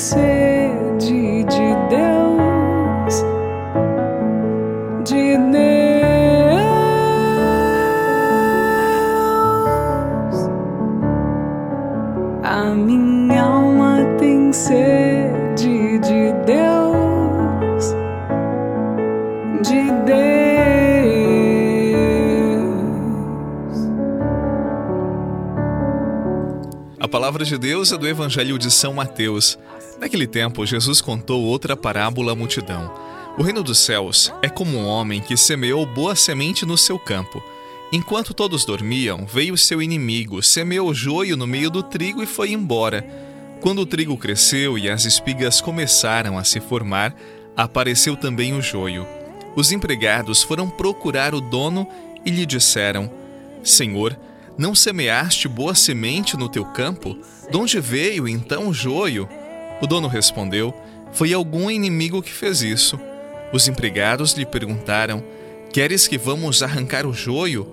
[0.00, 3.22] sede de Deus,
[5.04, 5.90] de Deus.
[12.42, 17.94] A minha alma tem sede de Deus,
[19.60, 20.30] de Deus.
[26.98, 29.58] A palavra de Deus é do Evangelho de São Mateus.
[30.00, 32.90] Naquele tempo, Jesus contou outra parábola à multidão.
[33.36, 37.42] O reino dos céus é como um homem que semeou boa semente no seu campo.
[37.92, 43.06] Enquanto todos dormiam, veio seu inimigo, semeou joio no meio do trigo e foi embora.
[43.60, 47.14] Quando o trigo cresceu e as espigas começaram a se formar,
[47.54, 49.06] apareceu também o joio.
[49.54, 51.86] Os empregados foram procurar o dono
[52.24, 53.12] e lhe disseram:
[53.62, 54.18] Senhor,
[54.56, 57.18] não semeaste boa semente no teu campo?
[57.50, 59.28] De onde veio então o joio?
[59.80, 60.74] O dono respondeu:
[61.12, 62.98] Foi algum inimigo que fez isso.
[63.52, 65.22] Os empregados lhe perguntaram:
[65.72, 67.66] Queres que vamos arrancar o joio?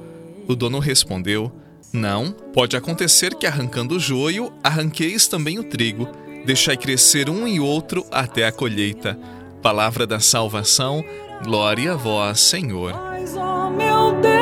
[0.48, 1.52] O dono respondeu:
[1.92, 6.08] Não, pode acontecer que arrancando o joio, arranqueis também o trigo.
[6.46, 9.20] Deixai crescer um e outro até a colheita.
[9.62, 11.04] Palavra da salvação,
[11.44, 12.94] glória a vós, Senhor.
[12.94, 14.37] Mas, ó meu Deus,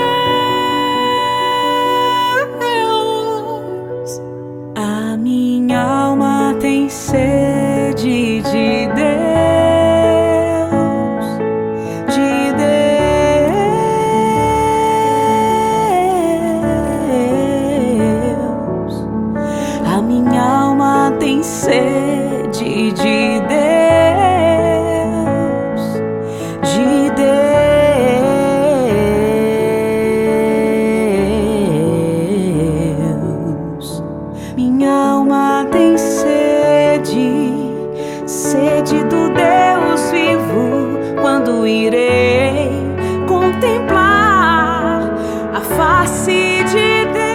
[46.05, 47.25] face de Deus,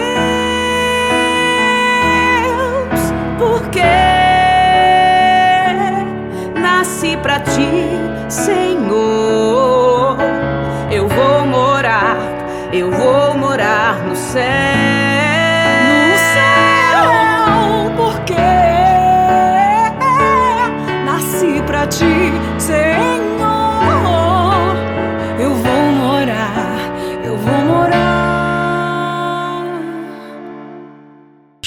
[3.37, 3.83] porque
[6.55, 7.99] nasci pra ti,
[8.29, 10.17] Senhor.
[10.89, 12.17] Eu vou morar,
[12.71, 14.70] eu vou morar no céu.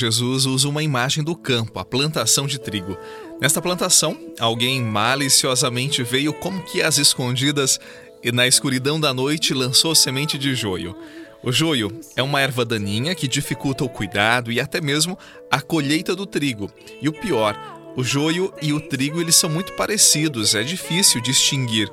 [0.05, 2.99] Jesus usa uma imagem do campo, a plantação de trigo.
[3.41, 7.81] Nesta plantação, alguém maliciosamente veio como que às escondidas
[8.23, 10.95] e na escuridão da noite lançou semente de joio.
[11.43, 15.19] O joio é uma erva daninha que dificulta o cuidado e até mesmo
[15.51, 16.71] a colheita do trigo.
[17.01, 17.57] E o pior,
[17.97, 21.91] o joio e o trigo eles são muito parecidos, é difícil distinguir.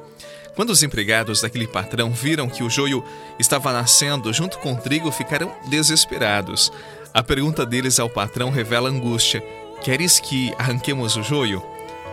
[0.54, 3.04] Quando os empregados daquele patrão viram que o joio
[3.40, 6.72] estava nascendo junto com o trigo, ficaram desesperados.
[7.14, 9.44] A pergunta deles ao patrão revela angústia:
[9.82, 11.62] Queres que arranquemos o joio?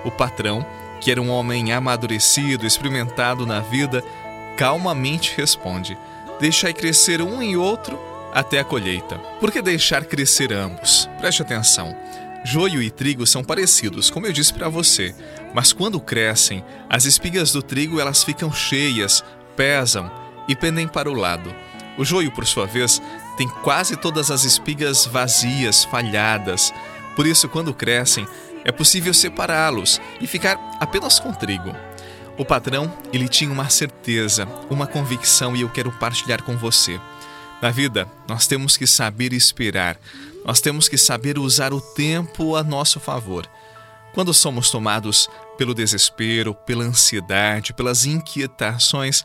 [0.04, 0.66] O patrão,
[1.00, 4.02] que era um homem amadurecido, experimentado na vida,
[4.56, 5.96] calmamente responde:
[6.40, 7.98] Deixai crescer um e outro
[8.34, 9.18] até a colheita.
[9.38, 11.08] Por que deixar crescer ambos?
[11.18, 11.96] Preste atenção.
[12.44, 15.14] Joio e trigo são parecidos, como eu disse para você,
[15.52, 19.24] mas quando crescem, as espigas do trigo elas ficam cheias,
[19.56, 20.10] pesam
[20.48, 21.54] e pendem para o lado.
[21.98, 23.02] O joio, por sua vez,
[23.38, 26.74] tem quase todas as espigas vazias, falhadas.
[27.14, 28.26] Por isso, quando crescem,
[28.64, 31.72] é possível separá-los e ficar apenas com trigo.
[32.36, 37.00] O patrão, ele tinha uma certeza, uma convicção e eu quero partilhar com você.
[37.62, 39.96] Na vida, nós temos que saber esperar.
[40.44, 43.48] Nós temos que saber usar o tempo a nosso favor.
[44.14, 49.24] Quando somos tomados pelo desespero, pela ansiedade, pelas inquietações,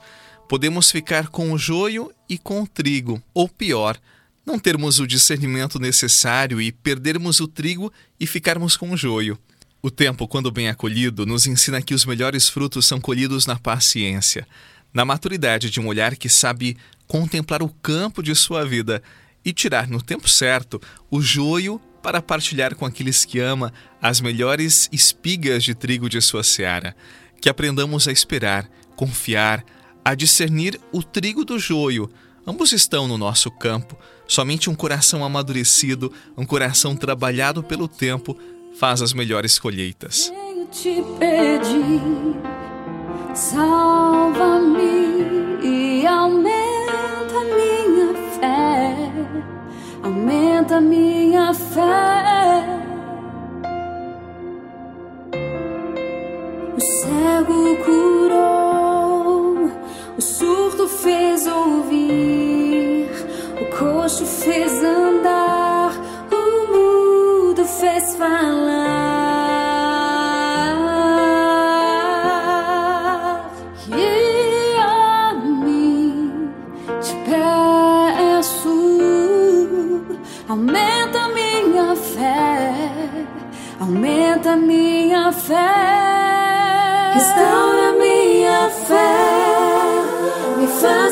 [0.53, 3.97] podemos ficar com o joio e com o trigo, ou pior,
[4.45, 9.35] não termos o discernimento necessário e perdermos o trigo e ficarmos com o joio.
[9.81, 14.47] O tempo, quando bem acolhido, nos ensina que os melhores frutos são colhidos na paciência,
[14.93, 19.01] na maturidade de um olhar que sabe contemplar o campo de sua vida
[19.43, 20.79] e tirar no tempo certo
[21.09, 26.43] o joio para partilhar com aqueles que ama as melhores espigas de trigo de sua
[26.43, 26.95] seara.
[27.41, 29.65] Que aprendamos a esperar, confiar,
[30.03, 32.09] a discernir o trigo do joio.
[32.45, 33.97] Ambos estão no nosso campo.
[34.27, 38.37] Somente um coração amadurecido, um coração trabalhado pelo tempo,
[38.77, 40.31] faz as melhores colheitas.
[40.33, 42.01] Venho te pedir,
[43.35, 44.83] salva-me
[45.63, 49.11] e aumenta minha fé,
[50.03, 52.83] aumenta minha fé.
[57.03, 58.52] cego curou,
[60.17, 63.09] o surdo fez ouvir,
[63.59, 65.91] o coxo fez andar,
[66.31, 68.93] o mudo fez falar.
[73.89, 76.49] E a mim
[77.01, 78.69] te peço,
[80.47, 82.75] aumenta minha fé,
[83.79, 87.82] aumenta minha fé, restaura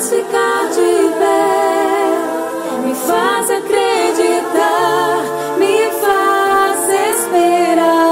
[0.01, 5.23] faz ficar de pé, me faz acreditar,
[5.59, 6.89] me faz
[7.19, 8.09] esperar,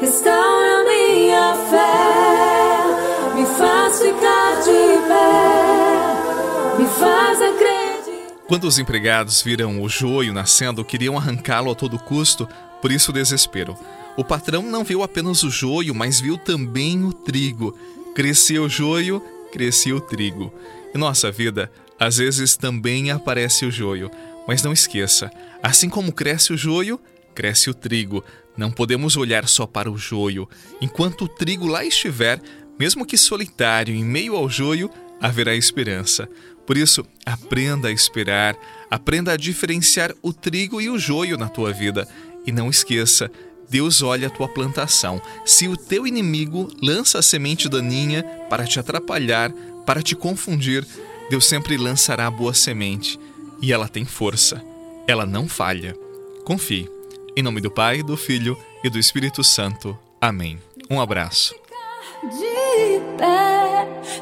[0.00, 8.46] restaura minha fé, me faz ficar de pé, me faz acreditar.
[8.48, 12.48] Quando os empregados viram o joio nascendo, queriam arrancá-lo a todo custo,
[12.80, 13.76] por isso o desespero.
[14.16, 17.76] O patrão não viu apenas o joio, mas viu também o trigo.
[18.14, 20.52] Crescia o joio, crescia o trigo.
[20.94, 24.10] Em nossa vida, às vezes também aparece o joio,
[24.46, 25.30] mas não esqueça:
[25.62, 27.00] assim como cresce o joio,
[27.34, 28.24] cresce o trigo.
[28.56, 30.48] Não podemos olhar só para o joio.
[30.80, 32.40] Enquanto o trigo lá estiver,
[32.78, 36.28] mesmo que solitário em meio ao joio, haverá esperança.
[36.66, 38.56] Por isso, aprenda a esperar,
[38.90, 42.06] aprenda a diferenciar o trigo e o joio na tua vida.
[42.46, 43.30] E não esqueça,
[43.70, 45.22] Deus olha a tua plantação.
[45.44, 49.52] Se o teu inimigo lança a semente daninha para te atrapalhar,
[49.86, 50.84] para te confundir,
[51.30, 53.18] Deus sempre lançará a boa semente.
[53.62, 54.62] E ela tem força.
[55.06, 55.96] Ela não falha.
[56.44, 56.90] Confie.
[57.36, 59.96] Em nome do Pai, do Filho e do Espírito Santo.
[60.20, 60.58] Amém.
[60.90, 61.54] Um abraço.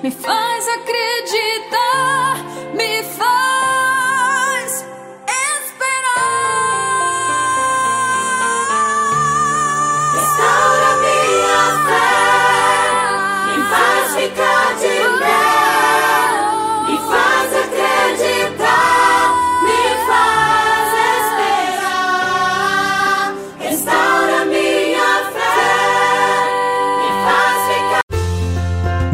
[0.03, 3.38] me faz acreditar, me faz